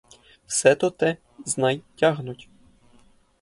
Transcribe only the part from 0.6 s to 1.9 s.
то те, знай,